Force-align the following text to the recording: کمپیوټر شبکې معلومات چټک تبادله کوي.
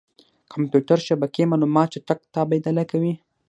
کمپیوټر 0.53 0.99
شبکې 1.07 1.43
معلومات 1.51 1.87
چټک 1.93 2.19
تبادله 2.33 2.83
کوي. 2.91 3.13